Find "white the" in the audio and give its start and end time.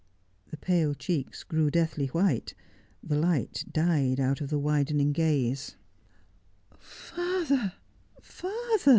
2.07-3.15